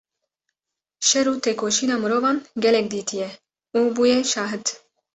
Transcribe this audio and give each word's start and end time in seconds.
şer 1.07 1.25
û 1.33 1.33
tekoşîna 1.45 1.95
mirovan 2.03 2.37
gelek 2.63 2.85
dîtiye 2.93 3.29
û 3.79 3.81
bûye 3.95 4.19
şahid. 4.31 4.65